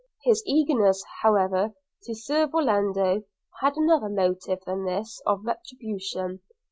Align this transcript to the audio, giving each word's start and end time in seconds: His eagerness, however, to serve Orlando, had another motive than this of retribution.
His 0.23 0.41
eagerness, 0.47 1.03
however, 1.21 1.75
to 2.05 2.15
serve 2.15 2.55
Orlando, 2.55 3.21
had 3.59 3.75
another 3.77 4.09
motive 4.09 4.57
than 4.65 4.83
this 4.83 5.21
of 5.27 5.45
retribution. 5.45 6.41